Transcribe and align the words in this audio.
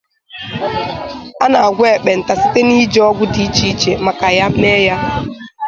A 1.43 1.45
na-agwọ 1.51 1.85
ekpenta 1.95 2.33
site 2.41 2.59
n'iji 2.67 2.99
ọgwụ 3.09 3.23
dị 3.33 3.41
iche 3.47 3.65
iche 3.73 3.91
maka 4.05 4.27
ya 4.37 4.47
mee 4.61 4.79
ihe. 4.87 4.95